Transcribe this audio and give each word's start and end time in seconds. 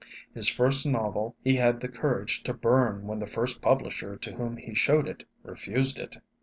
His 0.33 0.49
first 0.49 0.83
novel 0.87 1.35
he 1.43 1.57
had 1.57 1.79
the 1.79 1.87
courage 1.87 2.41
to 2.45 2.55
burn 2.55 3.05
when 3.05 3.19
the 3.19 3.27
first 3.27 3.61
publisher 3.61 4.17
to 4.17 4.33
whom 4.33 4.57
he 4.57 4.73
showed 4.73 5.07
it 5.07 5.25
refused 5.43 5.99
it. 5.99 6.17